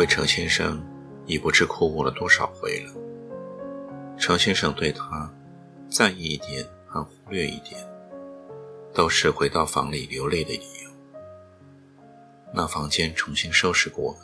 [0.00, 0.82] 为程先生
[1.26, 2.94] 已不知哭过了多少回了。
[4.16, 5.30] 程先生对他
[5.90, 7.78] 在意一点和忽略一点，
[8.94, 10.90] 都是回到房里流泪的理由。
[12.54, 14.20] 那房间重新收拾过了，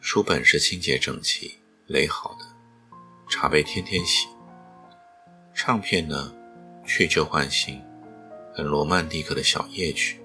[0.00, 2.44] 书本是清洁整齐、垒好的，
[3.30, 4.28] 茶杯天天洗。
[5.54, 6.30] 唱片呢，
[6.84, 7.82] 去旧换新，
[8.54, 10.20] 很罗曼蒂克的小夜曲。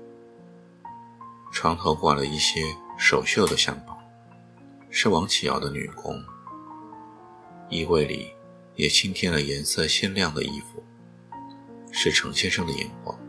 [1.54, 2.62] 床头挂了一些。
[2.96, 3.93] 首绣的相框
[4.96, 6.24] 是王启尧的女工，
[7.68, 8.32] 衣柜里
[8.76, 10.84] 也新添了颜色鲜亮的衣服，
[11.92, 13.20] 是程先生的眼光。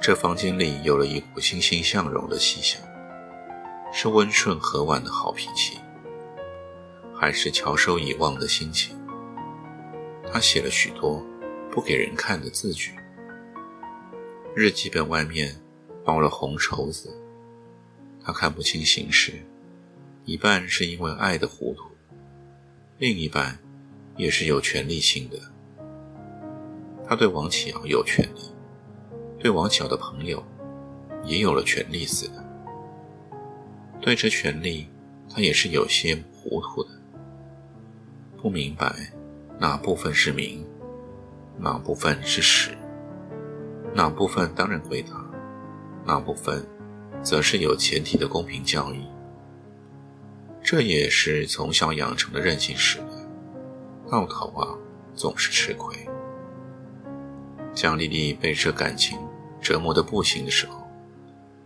[0.00, 2.80] 这房间里有了一股欣欣向荣的气象，
[3.92, 5.78] 是温顺和婉的好脾气，
[7.14, 8.98] 还是翘首以望的心情？
[10.32, 11.22] 他写了许多
[11.70, 12.94] 不给人看的字句，
[14.54, 15.54] 日记本外面
[16.06, 17.14] 包了红绸子。
[18.24, 19.34] 他看不清形势，
[20.26, 21.84] 一半是因为爱的糊涂，
[22.98, 23.56] 另一半
[24.16, 25.38] 也是有权利性的。
[27.06, 28.40] 他对王启尧有权利，
[29.38, 30.44] 对王启尧的朋友
[31.24, 32.44] 也有了权利似的。
[34.00, 34.88] 对这权利，
[35.32, 36.90] 他也是有些糊涂的，
[38.36, 39.12] 不明白
[39.60, 40.66] 哪部分是名，
[41.56, 42.76] 哪部分是实，
[43.94, 45.24] 哪部分当然归他，
[46.04, 46.66] 哪部分。
[47.22, 49.04] 则是有前提的公平交易，
[50.68, 53.06] 这也是从小养成的任性使然，
[54.10, 54.74] 到头啊
[55.14, 55.96] 总是吃亏。
[57.72, 59.16] 蒋丽丽被这感情
[59.60, 60.84] 折磨得不行的时候，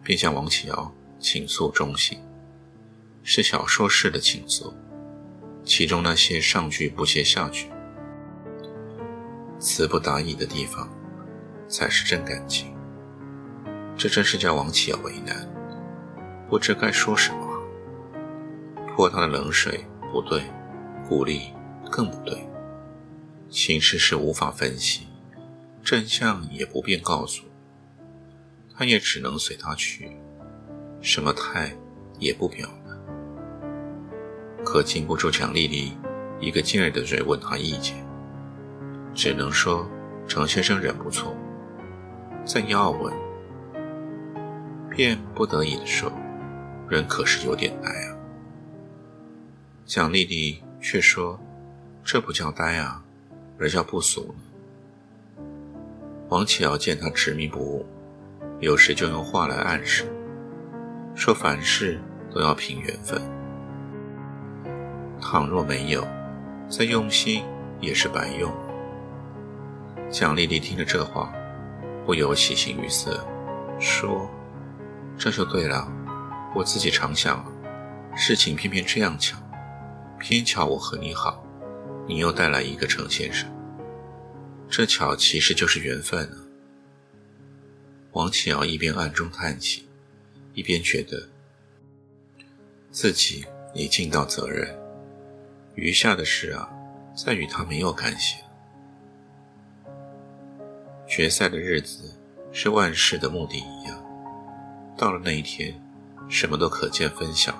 [0.02, 2.18] 便向王启尧倾诉衷心，
[3.22, 4.74] 是小说式的倾诉，
[5.64, 7.70] 其中那些上句不接下句、
[9.58, 10.86] 词不达意的地方，
[11.66, 12.76] 才是真感情。
[13.96, 15.48] 这真是叫王启尧为难，
[16.50, 17.49] 不知该说什么。
[18.94, 20.42] 泼他的冷水不对，
[21.08, 21.52] 鼓励
[21.90, 22.46] 更不对。
[23.48, 25.08] 形势是无法分析，
[25.82, 27.44] 真相也不便告诉，
[28.76, 30.16] 他也只能随他去，
[31.00, 31.74] 什么态
[32.18, 32.96] 也不表了。
[34.64, 35.96] 可禁不住蒋丽丽
[36.38, 37.96] 一个劲儿的追问他意见，
[39.14, 39.88] 只能说
[40.28, 41.34] 程先生人不错，
[42.44, 43.12] 再要问。
[44.90, 46.12] 便不得已的说
[46.88, 48.16] ：“人可是有点呆啊。”
[49.90, 51.36] 蒋丽丽却说
[52.06, 53.02] ：“这不叫呆啊，
[53.58, 55.42] 而叫不俗呢。”
[56.30, 57.84] 王启尧见他执迷不悟，
[58.60, 60.04] 有时就用话来暗示，
[61.16, 62.00] 说凡事
[62.32, 63.20] 都要凭缘分，
[65.20, 66.06] 倘若没有，
[66.68, 67.42] 再用心
[67.80, 68.48] 也是白用。
[70.08, 71.32] 蒋丽丽听了这话，
[72.06, 73.26] 不由喜形于色，
[73.80, 74.30] 说。
[75.18, 75.92] 这就对了，
[76.54, 77.44] 我自己常想，
[78.14, 79.36] 事情偏偏这样巧，
[80.20, 81.42] 偏巧我和你好，
[82.06, 83.50] 你又带来一个程先生，
[84.68, 86.36] 这巧其实就是缘分啊。
[88.12, 89.88] 王启尧一边暗中叹气，
[90.52, 91.26] 一边觉得
[92.90, 94.78] 自己已尽到责任，
[95.74, 96.70] 余下的事啊，
[97.16, 98.36] 再与他没有干系。
[101.08, 102.14] 决赛的日子
[102.52, 104.04] 是万事的目的一样。
[104.98, 105.74] 到了那一天，
[106.28, 107.54] 什么都可见分晓，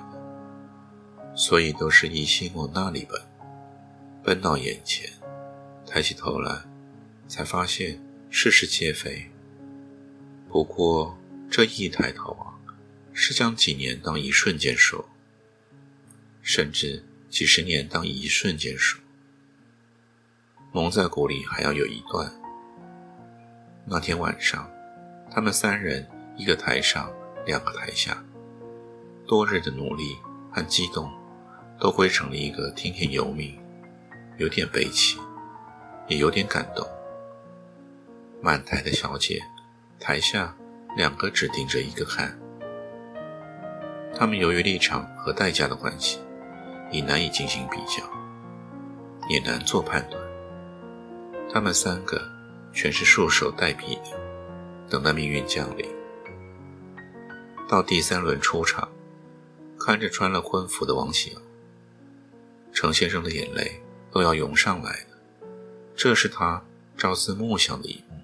[1.41, 3.19] 所以都是一心往那里奔，
[4.23, 5.09] 奔到眼前，
[5.87, 6.61] 抬起头来，
[7.27, 7.99] 才发现
[8.29, 9.27] 事事皆非。
[10.47, 11.17] 不过
[11.49, 12.53] 这一抬头啊，
[13.11, 15.03] 是将几年当一瞬间说，
[16.43, 19.01] 甚至几十年当一瞬间说。
[20.71, 22.31] 蒙在鼓里还要有一段。
[23.83, 24.69] 那天晚上，
[25.31, 26.07] 他们三人
[26.37, 27.11] 一个台上。
[27.47, 28.23] 两个台下，
[29.25, 30.15] 多日的努力
[30.51, 31.11] 和激动，
[31.81, 33.59] 都汇成了一个听天由命，
[34.37, 35.17] 有点悲戚，
[36.07, 36.87] 也有点感动。
[38.39, 39.41] 满台的小姐，
[39.99, 40.55] 台下
[40.95, 42.39] 两个只盯着一个看。
[44.15, 46.19] 他们由于立场和代价的关系，
[46.91, 48.07] 已难以进行比较。
[49.27, 50.21] 也难做判断。
[51.51, 52.21] 他们三个
[52.73, 54.19] 全是束手待毙的，
[54.89, 55.87] 等待命运降临。
[57.67, 58.87] 到第三轮出场，
[59.79, 61.41] 看着穿了婚服的王喜儿，
[62.73, 63.81] 程先生的眼泪
[64.11, 65.17] 都要涌上来了。
[65.95, 66.63] 这是他
[66.97, 68.21] 朝思暮想的一幕，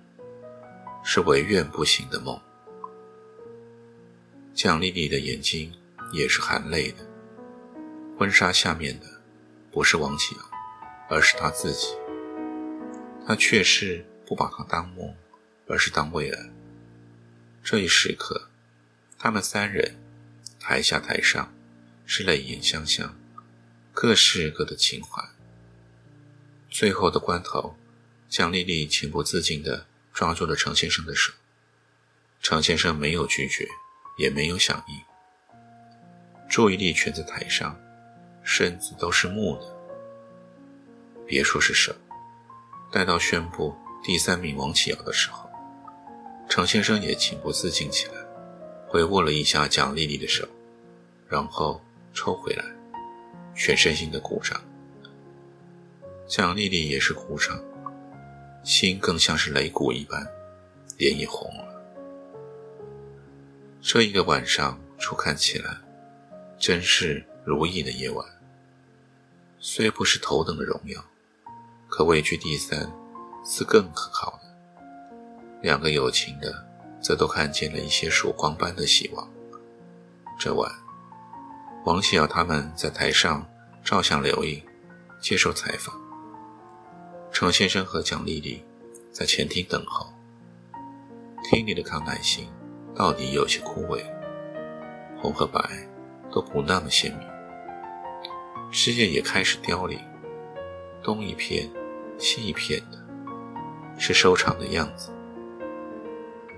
[1.03, 2.39] 是唯愿不醒的梦。
[4.53, 5.71] 蒋丽丽的眼睛
[6.11, 6.97] 也是含泪的。
[8.17, 9.05] 婚纱下面的
[9.71, 10.41] 不是王启尧，
[11.09, 11.88] 而是他自己。
[13.27, 15.13] 他却是不把他当梦，
[15.67, 16.50] 而是当未来。
[17.63, 18.47] 这一时刻，
[19.19, 19.95] 他们三人
[20.59, 21.53] 台下台上
[22.05, 23.13] 是泪眼相向，
[23.99, 25.27] 各是各的情怀。
[26.69, 27.75] 最后的关头，
[28.29, 31.33] 蒋丽丽情不自禁地抓住了程先生的手。
[32.39, 33.67] 程先生没有拒绝，
[34.19, 35.01] 也没有响应，
[36.47, 37.75] 注意力全在台上。
[38.44, 39.75] 身子都是木的，
[41.25, 41.91] 别说是手。
[42.91, 45.50] 待到宣布第三名王启尧的时候，
[46.47, 48.13] 程先生也情不自禁起来，
[48.88, 50.47] 回握了一下蒋丽丽的手，
[51.27, 51.81] 然后
[52.13, 52.63] 抽回来，
[53.57, 54.62] 全身心的鼓掌。
[56.27, 57.59] 蒋丽丽也是鼓掌，
[58.63, 60.25] 心更像是擂鼓一般，
[60.98, 61.65] 脸也红了。
[63.81, 65.75] 这一个晚上，初看起来，
[66.59, 68.25] 真是如意的夜晚。
[69.60, 71.03] 虽不是头等的荣耀，
[71.88, 72.92] 可位居第三，
[73.44, 74.44] 是更可靠的。
[75.63, 76.63] 两个有情的，
[77.01, 79.27] 则都看见了一些曙光般的希望。
[80.38, 80.71] 这晚，
[81.88, 83.48] 王喜尧他们在台上
[83.81, 84.62] 照相留影，
[85.22, 85.95] 接受采访。
[87.31, 88.62] 程先生和蒋丽丽
[89.10, 90.13] 在前厅等候。
[91.50, 92.45] 厅里的康乃馨
[92.94, 94.04] 到底有些枯萎，
[95.22, 95.62] 红和白
[96.30, 97.25] 都不那么鲜明。
[98.69, 99.98] 枝叶也开始凋零，
[101.01, 101.72] 东一片，
[102.18, 102.98] 西一片的，
[103.98, 105.10] 是收场的样子。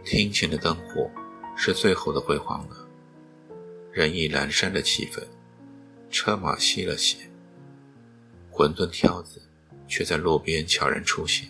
[0.04, 1.08] 厅前的灯火
[1.56, 2.89] 是最后的辉煌了，
[4.00, 5.22] 人意阑珊的气氛，
[6.10, 7.18] 车马稀了些，
[8.50, 9.42] 馄饨挑子
[9.90, 11.50] 却在路边悄然出现，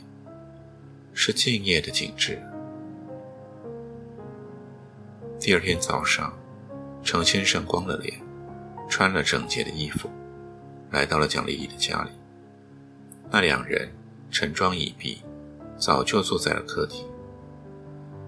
[1.14, 2.42] 是静夜的景致。
[5.40, 6.36] 第二天早上，
[7.04, 8.20] 程先生光了脸，
[8.90, 10.10] 穿了整洁的衣服。
[10.90, 12.10] 来到了蒋丽丽的家里，
[13.30, 13.92] 那两人
[14.32, 15.22] 盛装已毕，
[15.78, 17.06] 早就坐在了客厅。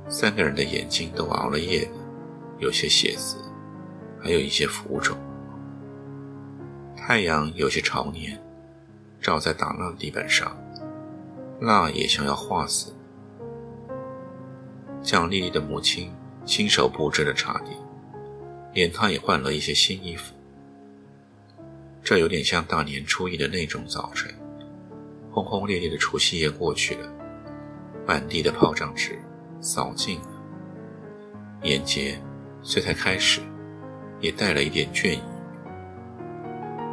[0.08, 1.98] 三个人的眼睛都熬了夜了，
[2.60, 3.38] 有些血丝，
[4.22, 5.18] 还有一些浮肿。
[6.96, 8.40] 太阳有些潮黏，
[9.20, 10.56] 照在打蜡的地板上，
[11.60, 12.94] 蜡也像要化死。
[15.02, 16.14] 蒋丽丽的母亲
[16.46, 17.76] 亲手布置了茶点，
[18.74, 20.36] 连她也换了一些新衣服。
[22.04, 24.32] 这有点像大年初一的那种早晨，
[25.32, 27.12] 轰轰烈烈的除夕夜过去了，
[28.08, 29.20] 满地的炮仗纸
[29.60, 30.28] 扫尽了，
[31.64, 32.22] 年节
[32.62, 33.42] 虽才开始，
[34.22, 35.20] 也带了一点倦意。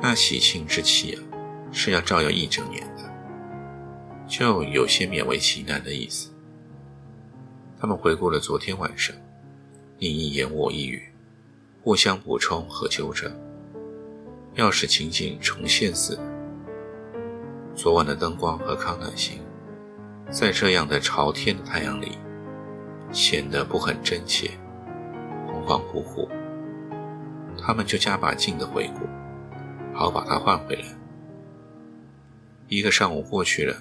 [0.01, 1.23] 那喜庆之气啊，
[1.71, 3.03] 是要照耀一整年的，
[4.27, 6.31] 就有些勉为其难的意思。
[7.81, 9.15] 他们回顾了昨天晚上，
[9.99, 11.03] 你一言我一语，
[11.83, 13.31] 互相补充和纠正。
[14.55, 16.23] 要使情景重现似的，
[17.75, 19.41] 昨晚的灯光和康乃馨，
[20.31, 22.19] 在这样的朝天的太阳里，
[23.13, 24.51] 显得不很真切，
[25.47, 26.29] 恍恍惚惚。
[27.69, 29.07] 他们就加把劲的回顾，
[29.95, 30.85] 好把它换回来。
[32.67, 33.77] 一个上午过去了，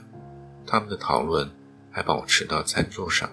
[0.66, 1.50] 他们的讨论
[1.90, 3.30] 还保持到餐桌上，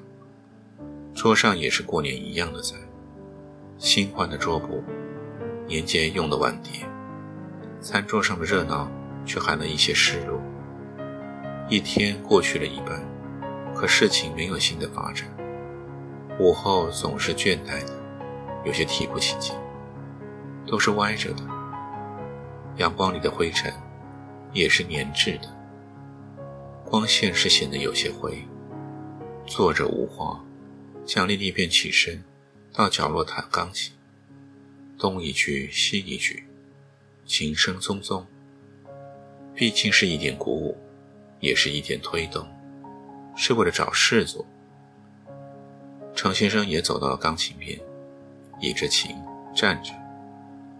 [1.12, 2.76] 桌上也是过年一样的菜，
[3.78, 4.80] 新换的桌布，
[5.66, 6.86] 年节用的碗碟。
[7.80, 8.88] 餐桌上的热闹，
[9.26, 10.40] 却含了一些失落。
[11.68, 13.02] 一天过去了一半，
[13.74, 15.26] 可事情没有新的发展。
[16.38, 17.92] 午后总是倦怠的，
[18.64, 19.52] 有些提不起劲，
[20.66, 21.42] 都是歪着的。
[22.76, 23.72] 阳光里的灰尘，
[24.52, 25.48] 也是粘滞的。
[26.84, 28.42] 光线是显得有些灰。
[29.46, 30.42] 坐着无话，
[31.04, 32.24] 蒋丽丽便起身，
[32.72, 33.92] 到角落弹钢琴，
[34.98, 36.44] 东一句西一句。
[37.26, 38.24] 琴声匆匆，
[39.54, 40.76] 毕竟是一点鼓舞，
[41.40, 42.46] 也是一点推动，
[43.34, 44.44] 是为了找事做。
[46.14, 47.80] 程先生也走到了钢琴边，
[48.60, 49.16] 倚着琴
[49.54, 49.92] 站着，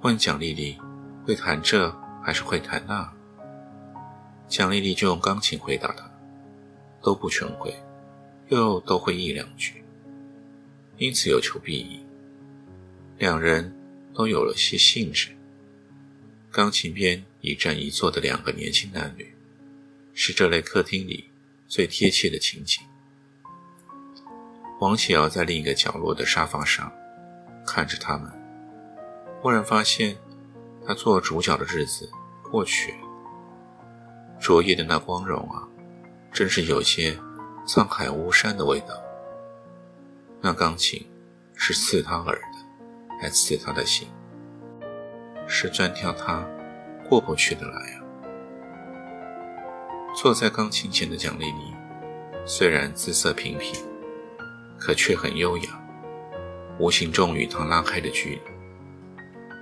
[0.05, 0.79] 问蒋丽丽
[1.25, 1.91] ：“会弹这
[2.23, 3.11] 还是会弹那？”
[4.47, 6.05] 蒋丽丽就用钢琴回答他
[7.01, 7.75] ：“都不全会，
[8.49, 9.83] 又都会一两句。”
[10.99, 12.07] 因此有求必应，
[13.17, 13.75] 两人
[14.13, 15.31] 都有了些兴致。
[16.53, 19.35] 钢琴边一站一坐的两个年轻男女，
[20.13, 21.31] 是这类客厅里
[21.67, 22.85] 最贴切的情景。
[24.81, 26.93] 王启尧在另一个角落的沙发上
[27.67, 28.31] 看着他们，
[29.45, 30.17] 忽然发现
[30.87, 32.09] 他做主角的日子
[32.51, 32.99] 过去了。
[34.41, 35.69] 昨夜的那光荣啊，
[36.33, 37.15] 真是有些
[37.67, 38.95] 沧海巫山的味道。
[40.41, 41.07] 那钢琴
[41.55, 44.09] 是刺他耳的，还刺他的心，
[45.47, 46.43] 是专挑他
[47.07, 48.01] 过不去的来啊。
[50.17, 51.75] 坐在钢琴前的蒋丽丽，
[52.47, 53.79] 虽然姿色平平，
[54.79, 55.69] 可却很优雅，
[56.79, 58.54] 无形中与他拉开的距离。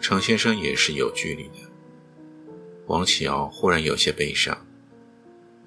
[0.02, 1.70] 程先生也是有距离的。
[2.86, 4.66] 王启尧忽然有些悲伤，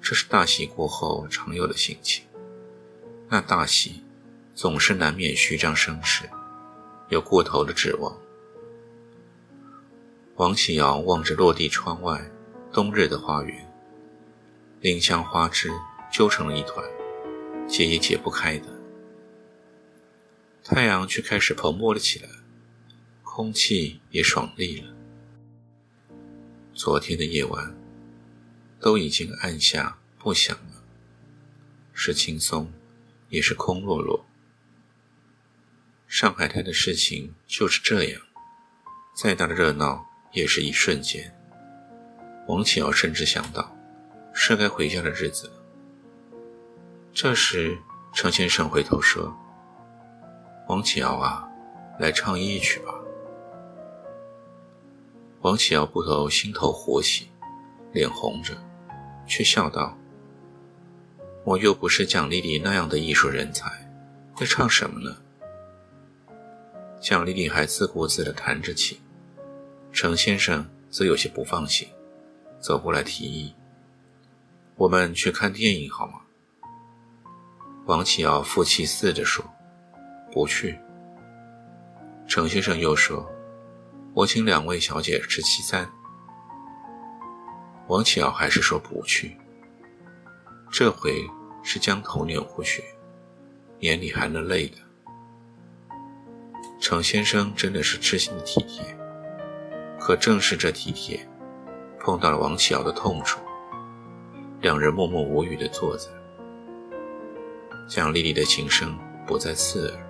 [0.02, 2.22] 这是大喜过后常有的心情。
[3.30, 4.04] 那大喜
[4.54, 6.28] 总是难免虚张声势，
[7.08, 8.14] 有过头的指望。
[10.34, 12.30] 王启尧望着落地窗外
[12.70, 13.66] 冬日的花园。
[14.82, 15.70] 丁香花枝
[16.12, 16.84] 揪成了一团，
[17.66, 18.66] 解也解不开的。
[20.62, 22.28] 太阳却开始蓬勃了起来，
[23.36, 24.94] 空气也爽利了。
[26.72, 27.76] 昨天的夜晚
[28.80, 30.82] 都已经按下不响了，
[31.92, 32.72] 是轻松，
[33.28, 34.24] 也是空落落。
[36.06, 38.22] 上海滩的事情就是这样，
[39.14, 41.30] 再大的热闹也是一瞬间。
[42.48, 43.70] 王启尧甚至想到。
[44.32, 45.52] 是该回家的日子了。
[47.12, 47.76] 这时，
[48.14, 49.34] 程先生回头说
[50.68, 51.46] ：“王启尧啊，
[51.98, 52.94] 来唱一曲吧。”
[55.46, 57.30] 王启尧不头心头火起，
[57.92, 58.52] 脸红着，
[59.28, 59.96] 却笑道
[61.46, 63.70] ：“我又不是蒋丽丽那样的艺术人才，
[64.34, 65.16] 会唱什么呢？”
[67.00, 68.98] 蒋丽丽还自顾自地弹着琴，
[69.92, 71.88] 程先生则有些不放心，
[72.58, 73.54] 走过来提议。
[74.74, 76.22] 我们去看电影好吗？
[77.84, 79.48] 王启尧负气似的说
[80.32, 80.76] ：“不去。”
[82.26, 83.24] 程先生又说
[84.16, 85.86] ：“我请两位小姐吃西餐。”
[87.86, 89.36] 王启尧还是说不去。
[90.72, 91.22] 这回
[91.62, 92.82] 是将头扭过去，
[93.80, 94.78] 眼里含了泪的。
[96.80, 98.82] 程先生真的是痴心的体贴，
[100.00, 101.20] 可正是这体贴，
[102.00, 103.38] 碰到了王启尧的痛处。
[104.62, 106.08] 两人默默无语地坐在。
[107.86, 110.06] 蒋丽丽的琴声不再刺耳，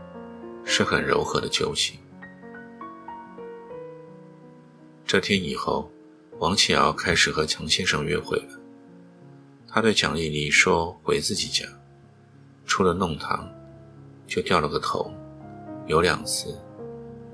[0.64, 1.98] 是很柔和的旧情。
[5.06, 5.88] 这天以后，
[6.40, 8.60] 王启尧开始和程先生约会了。
[9.68, 11.64] 他对蒋丽丽说：“回自己家，
[12.64, 13.48] 出了弄堂，
[14.26, 15.12] 就掉了个头。
[15.86, 16.58] 有两次，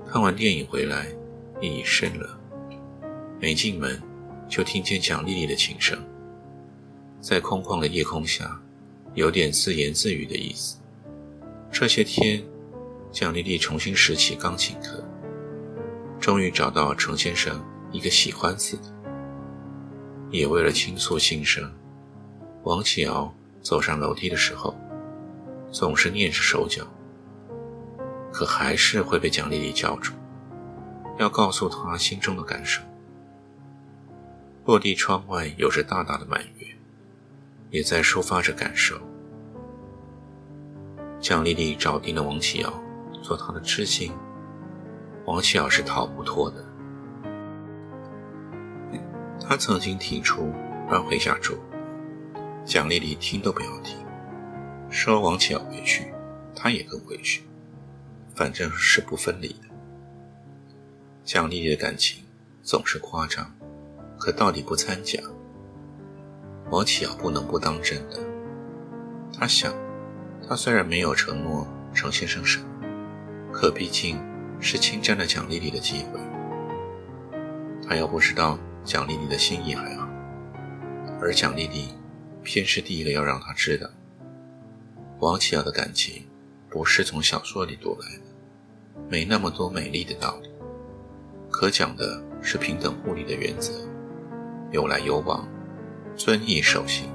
[0.07, 1.07] 看完电影回来，
[1.61, 2.39] 夜已深了，
[3.41, 3.99] 没进门，
[4.47, 5.97] 就听见蒋丽丽的琴声。”
[7.19, 8.61] 在空旷的夜空下，
[9.15, 10.77] 有点自言自语的意思。
[11.71, 12.43] 这些天，
[13.11, 15.03] 蒋丽丽重新拾起钢琴课，
[16.23, 17.61] 终于找到程先生
[17.91, 18.83] 一个喜欢似的。
[20.31, 21.69] 也为了倾诉心声，
[22.63, 23.29] 王启尧
[23.61, 24.73] 走上楼梯的时候，
[25.69, 26.87] 总是蹑着手脚，
[28.31, 30.13] 可还是会被蒋丽丽叫住，
[31.19, 32.81] 要告诉她心中的感受。
[34.63, 36.67] 落地窗外有着大大的满月。
[37.69, 38.95] 也在抒发着感受。
[41.19, 42.71] 蒋丽丽找定了王启尧
[43.23, 44.13] 做她的知心，
[45.25, 46.65] 王启尧是逃不脱的。
[49.39, 50.53] 他曾经提出
[50.89, 51.57] 搬回家住，
[52.65, 53.97] 蒋丽丽听都不要听，
[54.89, 56.13] 说王启尧回去，
[56.55, 57.43] 他也跟回去，
[58.35, 59.67] 反正是不分离的。
[61.23, 62.23] 蒋丽丽的感情
[62.61, 63.53] 总是夸张，
[64.17, 65.19] 可到底不掺假。
[66.69, 68.17] 王启尧不能不当真的。
[69.37, 69.73] 他想，
[70.47, 72.65] 他虽然没有承诺程先生什么，
[73.51, 74.17] 可毕竟
[74.63, 76.19] 是侵占了蒋丽丽的机会。
[77.85, 80.07] 他要不知道蒋丽丽的心意还好，
[81.21, 81.89] 而蒋丽丽
[82.43, 83.89] 偏是第一个要让他知道，
[85.19, 86.25] 王启尧的感情
[86.69, 88.23] 不是从小说里读来的，
[89.09, 90.49] 没那么多美丽的道理，
[91.51, 93.73] 可讲的是平等互利的原则，
[94.71, 95.45] 有来有往。
[96.15, 97.09] 遵义守信，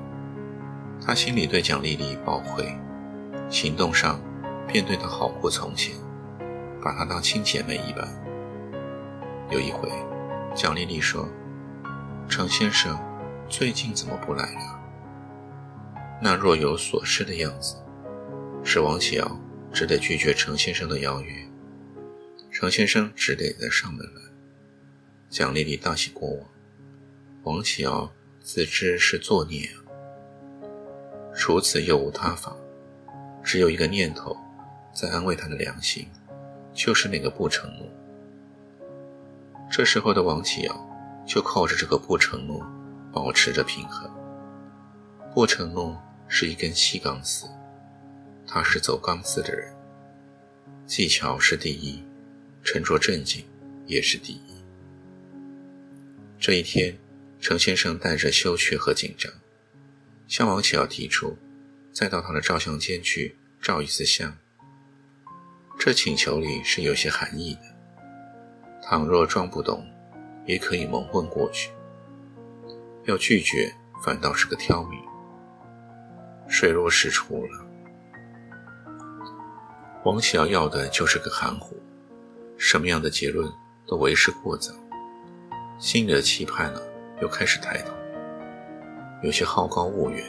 [1.00, 2.76] 他心里对蒋丽丽报愧，
[3.48, 4.20] 行动上
[4.66, 5.94] 便对她好过从前，
[6.88, 8.08] 把她当亲姐妹一般。
[9.50, 9.90] 有一回，
[10.54, 11.28] 蒋丽丽说
[12.30, 12.98] ：“程先生
[13.46, 14.80] 最近怎么不来了？”
[16.22, 17.76] 那若有所失的样子，
[18.64, 19.38] 使王启尧
[19.70, 21.30] 只得拒绝程先生的邀约。
[22.50, 24.22] 程先生只得再上门来。
[25.28, 26.48] 蒋丽丽大喜过望，
[27.42, 28.10] 王启尧。
[28.40, 29.68] 自知是作孽，
[31.36, 32.56] 除此又无他法，
[33.44, 34.34] 只有一个念头
[34.94, 36.08] 在安慰他的良心，
[36.78, 37.92] 就是那个不承诺。
[39.68, 42.64] 这时候的王启尧就靠着这个不承诺，
[43.12, 44.08] 保持着平衡。
[45.34, 47.48] 不承诺是一根细钢丝，
[48.46, 49.74] 他是走钢丝的人。
[50.86, 52.00] 技巧是第一，
[52.62, 53.44] 沉着镇静
[53.84, 54.64] 也是第一。
[56.38, 56.96] 这一天，
[57.40, 59.30] 程先生带着羞怯和紧张。
[60.28, 61.36] 向王启尧提出，
[61.92, 64.38] 再到他的照相间去照一次相。
[65.78, 67.60] 这请求里是有些含义的。
[68.82, 69.86] 倘若装不懂，
[70.44, 71.70] 也可以蒙混过去。
[73.04, 73.72] 要拒绝，
[74.04, 75.00] 反倒是个挑明。
[76.48, 77.66] 水落石出了。
[80.04, 81.76] 王启尧要的就是个含糊，
[82.56, 83.48] 什么样的结论
[83.86, 84.74] 都为时过早。
[85.78, 86.80] 心里的期盼呢，
[87.22, 87.94] 又开始抬头。
[89.22, 90.24] 有些好高骛远，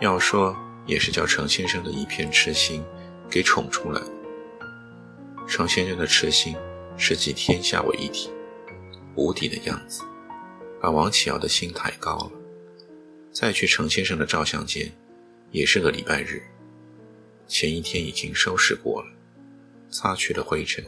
[0.00, 0.56] 要说
[0.86, 2.84] 也是叫程先生的一片痴心
[3.30, 4.00] 给宠出来。
[5.46, 6.56] 程先生的痴心
[6.96, 8.30] 是集天下为一体，
[9.16, 10.02] 无敌的样子，
[10.80, 12.32] 把王启尧的心抬高了。
[13.32, 14.92] 再去程先生的照相间，
[15.50, 16.42] 也是个礼拜日，
[17.46, 19.08] 前一天已经收拾过了，
[19.90, 20.84] 擦去了灰尘。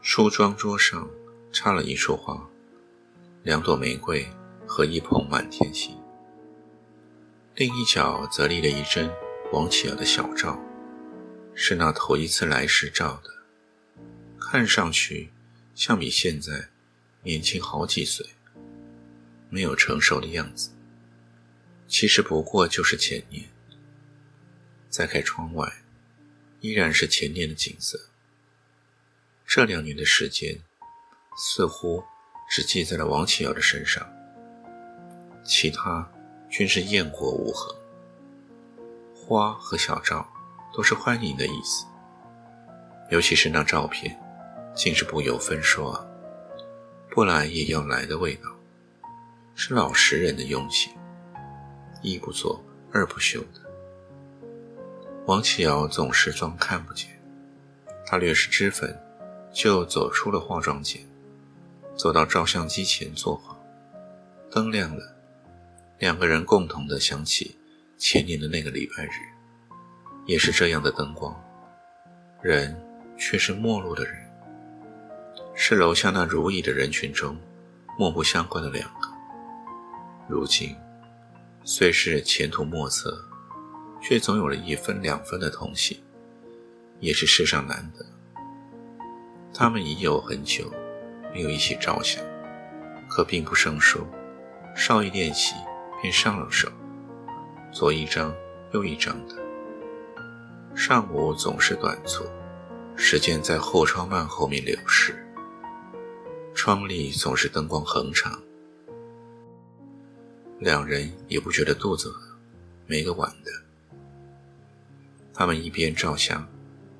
[0.00, 1.08] 梳妆桌上
[1.52, 2.48] 插了一束花，
[3.42, 4.26] 两朵玫瑰。
[4.66, 5.94] 和一捧满天星，
[7.54, 9.08] 另一角则立了一帧
[9.54, 10.60] 王启尧的小照，
[11.54, 13.30] 是那头一次来时照的，
[14.40, 15.30] 看上去
[15.76, 16.70] 像比现在
[17.22, 18.26] 年轻好几岁，
[19.48, 20.70] 没有成熟的样子。
[21.86, 23.44] 其实不过就是前年。
[24.90, 25.72] 再看窗外，
[26.60, 28.08] 依然是前年的景色。
[29.46, 30.58] 这两年的时间，
[31.36, 32.02] 似乎
[32.50, 34.04] 只记在了王启尧的身上。
[35.44, 36.10] 其他
[36.50, 37.83] 均是雁过无痕。
[39.26, 40.26] 花和小赵
[40.74, 41.86] 都是欢迎的意思，
[43.10, 44.14] 尤其是那照片，
[44.74, 46.06] 竟是不由分说啊！
[47.10, 48.50] 不来也要来的味道，
[49.54, 50.92] 是老实人的用心，
[52.02, 53.62] 一不做二不休的。
[55.24, 57.08] 王启尧总是装看不见，
[58.04, 58.94] 他略施脂粉，
[59.54, 61.00] 就走出了化妆间，
[61.96, 63.58] 走到照相机前坐好，
[64.50, 65.16] 灯亮了。
[65.98, 67.56] 两个人共同的想起
[68.06, 69.12] 前年的那个礼拜日，
[70.26, 71.34] 也是这样的灯光，
[72.42, 72.78] 人
[73.16, 74.14] 却是陌路的人，
[75.54, 77.34] 是楼下那如蚁的人群中
[77.98, 79.08] 莫不相关的两个。
[80.28, 80.76] 如今
[81.64, 83.26] 虽是前途莫测，
[84.02, 85.98] 却总有了一分两分的同行，
[87.00, 88.04] 也是世上难得。
[89.54, 90.70] 他们已有很久
[91.32, 92.22] 没有一起照相，
[93.08, 94.06] 可并不生疏，
[94.76, 95.54] 稍一练习。
[96.02, 96.70] 便上了手，
[97.74, 98.32] 左一张，
[98.72, 99.34] 右一张的。
[100.76, 102.24] 上午总是短促，
[102.94, 105.12] 时间在后窗幔后面流逝。
[106.54, 108.40] 窗里总是灯光恒长，
[110.60, 112.16] 两人也不觉得肚子饿，
[112.86, 113.50] 没个晚的。
[115.34, 116.46] 他们一边照相，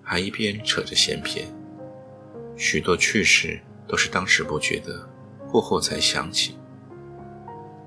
[0.02, 1.46] 还一边扯着闲篇，
[2.56, 5.08] 许多趣事都是当时不觉得，
[5.48, 6.58] 过后才想起。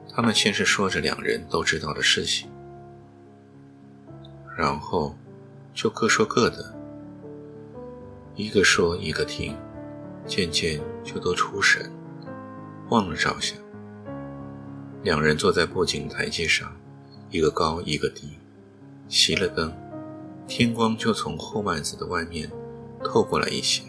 [0.09, 2.49] 他们先是说着两人都知道的事情，
[4.57, 5.15] 然后
[5.71, 6.75] 就各说各的，
[8.33, 9.55] 一个说一个听，
[10.25, 11.91] 渐渐就都出神，
[12.89, 13.55] 忘了照相。
[15.03, 16.75] 两人坐在布景台阶上，
[17.29, 18.39] 一个高一个低，
[19.07, 19.71] 熄了灯，
[20.47, 22.51] 天光就从后幔子的外面
[23.03, 23.83] 透过来一些。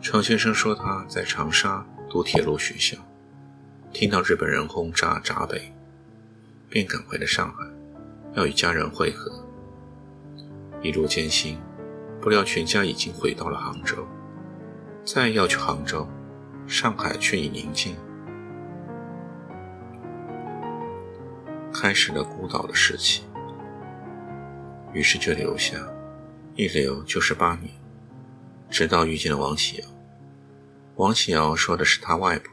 [0.00, 2.98] 程先生说他在长沙读铁路学校。
[3.92, 5.72] 听到日本人轰炸闸北，
[6.68, 7.64] 便赶回了上海，
[8.34, 9.30] 要与家人会合。
[10.82, 11.58] 一路艰辛，
[12.20, 14.06] 不料全家已经回到了杭州。
[15.04, 16.06] 再要去杭州，
[16.66, 17.96] 上海却已宁静，
[21.72, 23.24] 开始了孤岛的时期。
[24.92, 25.76] 于是就留下，
[26.54, 27.70] 一留就是八年，
[28.68, 29.86] 直到遇见了王启尧。
[30.96, 32.52] 王启尧说的是他外婆。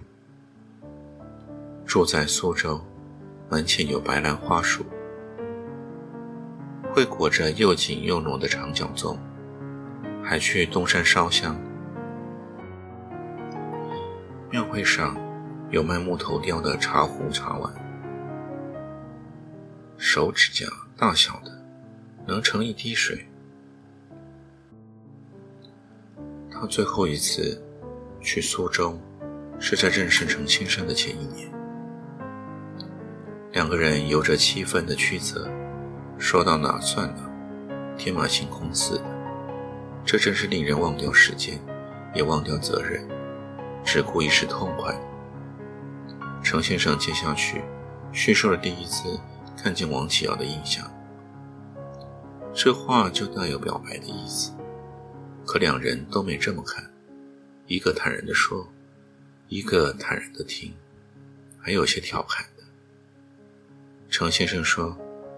[1.86, 2.80] 住在苏州，
[3.50, 4.86] 门前有白兰花树，
[6.98, 9.20] 会裹着又紧又浓的长脚粽，
[10.24, 11.56] 还去东山烧香。
[14.50, 15.16] 庙会上
[15.70, 17.72] 有卖木头雕的茶壶茶碗，
[19.96, 20.66] 手指甲
[20.98, 21.52] 大小的，
[22.26, 23.28] 能盛一滴水。
[26.50, 27.64] 他最后一次
[28.22, 29.00] 去苏州，
[29.60, 31.48] 是在认识程先生的前一年。
[33.52, 35.48] 两个人有着七分的曲折，
[36.20, 39.04] 说到哪算哪，天马行空似的。
[40.06, 41.60] 这真是令人忘掉时间，
[42.16, 43.08] 也忘掉责任，
[43.86, 44.98] 只顾一时痛快。
[46.44, 47.62] 程先生接下去
[48.12, 49.20] 叙述了第一次
[49.58, 50.90] 看见王启尧的印象。
[52.54, 54.52] 这话就带有表白的意思，
[55.46, 56.90] 可两人都没这么看，
[57.68, 58.68] 一个坦然地说，
[59.48, 60.74] 一个坦然地听，
[61.60, 62.64] 还有些调侃的。
[64.10, 64.98] 程先生说：“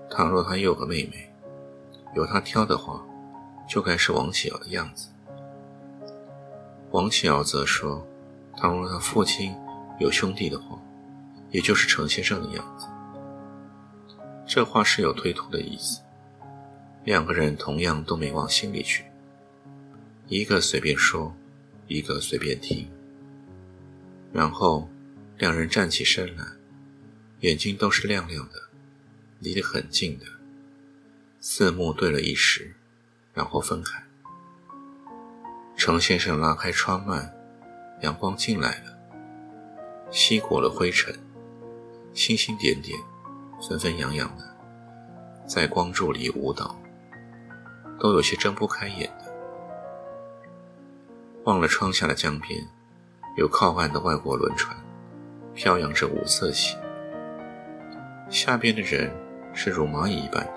[0.09, 1.31] 倘若他有个妹妹，
[2.15, 3.05] 由他挑的话，
[3.67, 5.09] 就该是王启尧的样子。”
[6.91, 8.05] 王启尧则说
[8.57, 9.55] ：“倘若他父亲
[9.99, 10.79] 有兄弟的话，
[11.51, 12.87] 也就是程先生的样子。”
[14.47, 16.01] 这话是有推脱的意思。
[17.03, 19.05] 两个人同样都没往心里去，
[20.27, 21.33] 一个随便说，
[21.87, 22.89] 一个随便听。
[24.33, 24.89] 然后，
[25.37, 26.43] 两人站起身来。
[27.41, 28.68] 眼睛都是亮亮的，
[29.39, 30.25] 离得很近的，
[31.39, 32.73] 四目对了一时，
[33.33, 34.03] 然后分开。
[35.77, 37.31] 程先生拉开窗幔，
[38.01, 38.97] 阳光进来了，
[40.11, 41.17] 吸过了灰尘，
[42.13, 42.99] 星星点点，
[43.67, 44.43] 纷纷扬扬的，
[45.47, 46.77] 在光柱里舞蹈，
[47.97, 49.33] 都有些睁不开眼的。
[51.45, 52.67] 望了窗下的江边，
[53.37, 54.75] 有靠岸的外国轮船，
[55.55, 56.75] 飘扬着五色旗。
[58.29, 59.09] 下边的人
[59.53, 60.53] 是如蚂蚁一般的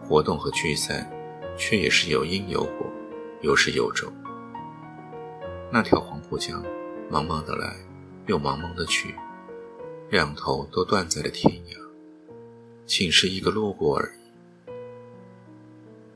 [0.00, 1.10] 活动和聚散，
[1.56, 2.86] 却也是有因有果，
[3.40, 4.12] 有始有终。
[5.70, 6.62] 那条黄浦江，
[7.10, 7.76] 茫茫的来，
[8.26, 9.14] 又茫茫的去，
[10.10, 11.76] 两头都断在了天涯，
[12.86, 14.18] 仅是一个路过而已。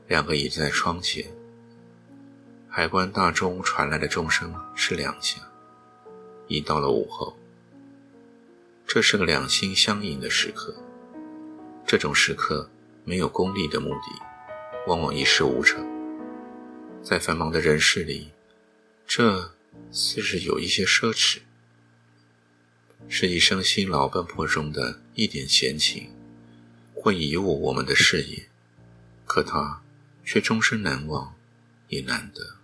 [0.07, 1.25] 两个倚在窗前，
[2.67, 5.39] 海关大钟传来的钟声是两下，
[6.47, 7.37] 已到了午后。
[8.85, 10.75] 这是个两心相印的时刻，
[11.93, 12.71] 这种时刻
[13.05, 14.19] 没有功利的目的，
[14.87, 15.87] 往往一事无成。
[17.03, 18.31] 在繁忙的人世里，
[19.05, 19.53] 这
[19.91, 21.41] 似是有一些奢侈，
[23.07, 26.09] 是一生辛劳奔波中的一点闲情，
[26.95, 28.47] 会贻误我们的事业，
[29.27, 29.83] 可它
[30.25, 31.35] 却终身难忘，
[31.89, 32.55] 也难得。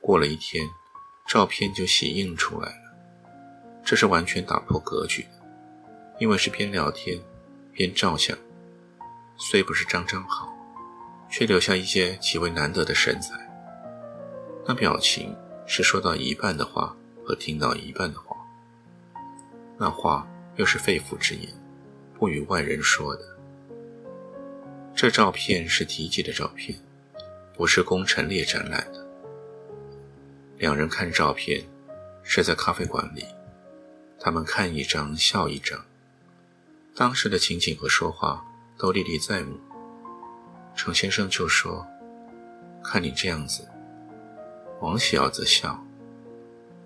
[0.00, 0.70] 过了一天。
[1.26, 2.94] 照片就洗印出来了，
[3.82, 5.26] 这是完全打破格局，
[6.18, 7.20] 因为是边聊天
[7.72, 8.36] 边照相，
[9.36, 10.52] 虽不是张张好，
[11.30, 13.38] 却留下一些极为难得的神采。
[14.66, 18.36] 那表情是说到一半的话和听到一半的话，
[19.76, 21.50] 那话又是肺腑之言，
[22.18, 23.22] 不与外人说的。
[24.94, 26.78] 这照片是提及的照片，
[27.54, 29.04] 不是工陈列展览的。
[30.56, 31.62] 两人看照片，
[32.22, 33.26] 是在咖啡馆里。
[34.20, 35.84] 他们看一张笑一张，
[36.94, 38.44] 当时的情景和说话
[38.78, 39.58] 都历历在目。
[40.76, 41.84] 程先生就说
[42.84, 43.68] ：“看你这样子。”
[44.80, 45.84] 王喜儿则笑：“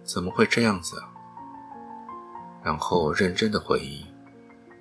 [0.04, 1.10] 怎么会这样子啊？”
[2.64, 4.06] 然后认真的回忆，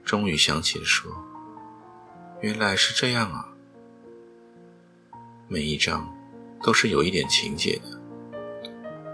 [0.04, 1.12] 终于想起了说
[2.42, 3.50] ：“原来是这样啊。”
[5.50, 6.10] 每一张
[6.62, 7.98] 都是有一点情节的。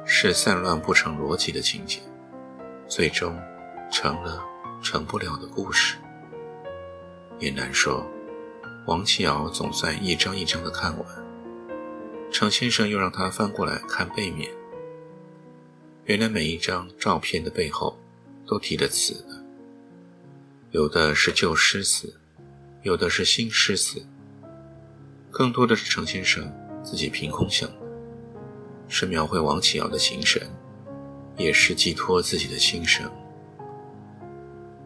[0.06, 2.02] 是散乱不成逻辑的情节，
[2.88, 3.39] 最终
[3.89, 4.43] 成了
[4.82, 5.97] 成不了的故事。
[7.43, 8.10] 也难说，
[8.88, 11.06] 王启尧总算一张一张的看完，
[12.32, 14.49] 程先生又让他翻过来看背面。
[16.06, 17.99] 原来每一张照片的背后
[18.47, 19.43] 都提着词的，
[20.71, 22.13] 有的是旧诗词，
[22.82, 24.01] 有的是新诗词，
[25.29, 26.49] 更多的是程先生
[26.82, 27.75] 自己凭空想的。
[28.88, 30.41] 是描绘王启尧的形神，
[31.36, 33.12] 也是寄托自己的心声。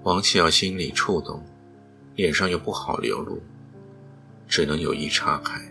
[0.01, 1.43] 王启尧心里触动，
[2.17, 3.39] 脸上又不好流露，
[4.47, 5.61] 只能有意岔开，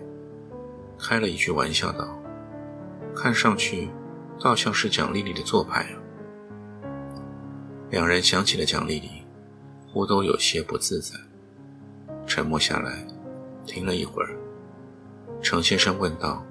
[0.96, 2.16] 开了一句玩笑道
[3.16, 3.88] ：“看上去，
[4.40, 5.98] 倒像是蒋丽丽的做派啊。”
[7.90, 9.10] 两人想起了蒋丽丽，
[9.92, 11.18] 忽都有些不自在，
[12.28, 13.04] 沉默下来，
[13.66, 14.38] 停了一会儿，
[15.42, 16.46] 程先生问道。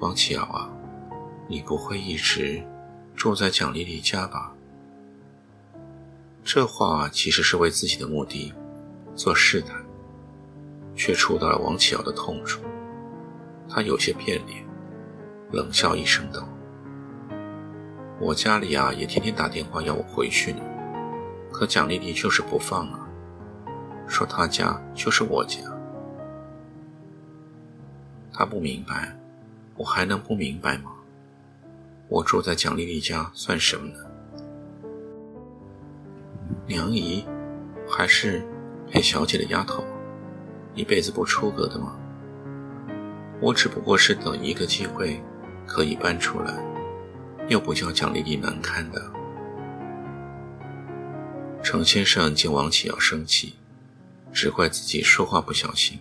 [0.00, 0.68] 王启尧啊，
[1.48, 2.60] 你不会一直
[3.14, 4.52] 住在蒋丽丽家吧？
[6.42, 8.52] 这话其实是为自己的目的
[9.14, 9.84] 做试探，
[10.94, 12.60] 却触到了王启尧的痛处。
[13.68, 14.64] 他有些变脸，
[15.52, 16.48] 冷笑一声道
[18.20, 20.60] ：“我家里啊，也天天打电话要我回去呢，
[21.52, 23.08] 可蒋丽丽就是不放啊，
[24.06, 25.60] 说她家就是我家。
[28.32, 29.16] 他不明白。”
[29.76, 30.92] 我还能不明白吗？
[32.08, 33.98] 我住在蒋丽丽家算什么呢？
[36.64, 37.26] 娘姨，
[37.88, 38.46] 还是
[38.90, 39.84] 陪小姐的丫头，
[40.74, 41.96] 一辈子不出阁的吗？
[43.40, 45.20] 我只不过是等一个机会，
[45.66, 46.54] 可以搬出来，
[47.48, 49.02] 又不叫蒋丽丽难堪的。
[51.62, 53.54] 程先生见王启尧生气，
[54.32, 55.98] 只怪自己说话不小心，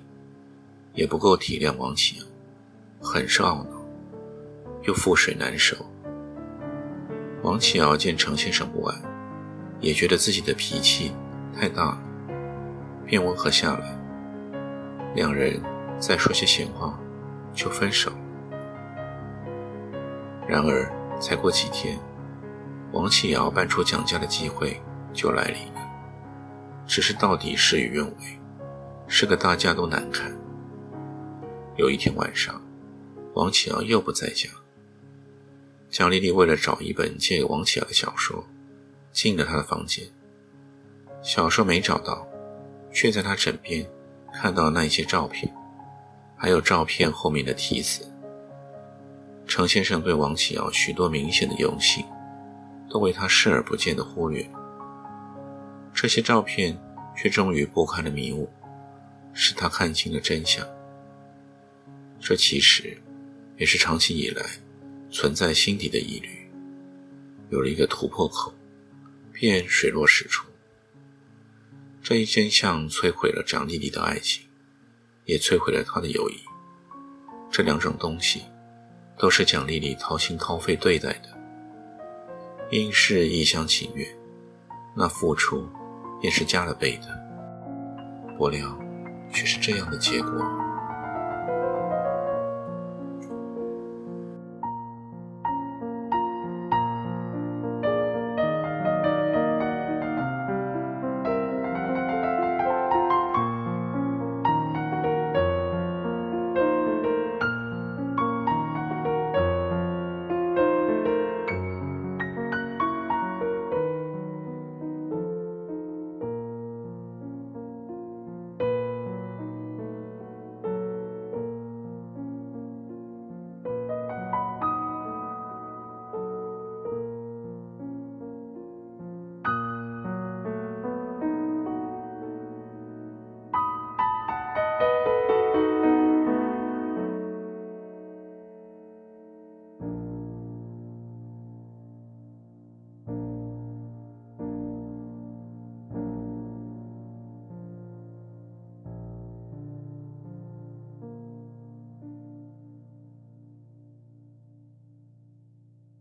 [0.93, 2.25] 也不够体谅王启尧，
[3.01, 3.85] 很是懊恼，
[4.83, 5.75] 又覆水难收。
[7.41, 9.01] 王启尧见程先生不安，
[9.81, 11.11] 也觉得自己的脾气
[11.53, 12.01] 太大了，
[13.05, 13.97] 便温和下来。
[15.15, 15.61] 两人
[15.99, 16.99] 再说些闲话。
[17.55, 18.11] 就分手。
[20.47, 21.99] 然而，才过几天，
[22.91, 24.81] 王启尧搬出蒋家的机会
[25.13, 25.79] 就来临了。
[26.87, 28.39] 只是到底事与愿违，
[29.07, 30.35] 是个大家都难看。
[31.77, 32.59] 有一天晚上，
[33.35, 34.49] 王启尧又不在家。
[35.91, 38.43] 蒋丽丽为了找一本借给王启尧的小说，
[39.11, 40.03] 进了他的房间。
[41.21, 42.27] 小说没找到，
[42.93, 43.85] 却在他枕边
[44.31, 45.51] 看到那一些照片。
[46.35, 48.05] 还有照片后面的题词。
[49.47, 52.03] 程先生对王启尧许多明显的用心，
[52.89, 54.45] 都为他视而不见的忽略。
[55.93, 56.77] 这些照片
[57.15, 58.49] 却终于拨开了迷雾，
[59.31, 60.67] 使他看清了真相。
[62.19, 62.97] 这其实
[63.57, 64.45] 也是长期以来
[65.09, 66.51] 存在心底的疑虑，
[67.51, 68.53] 有了一个突破口，
[69.31, 70.45] 便水落石出。
[72.03, 74.43] 这一真相摧毁了蒋丽丽的爱情。
[75.25, 76.35] 也摧毁了她的友谊。
[77.49, 78.43] 这两种东西，
[79.17, 81.29] 都是蒋丽丽掏心掏肺对待的，
[82.71, 84.07] 因是一厢情愿，
[84.97, 85.65] 那付出
[86.19, 88.35] 便是加了倍的。
[88.37, 88.77] 不料，
[89.31, 90.62] 却是这样的结果。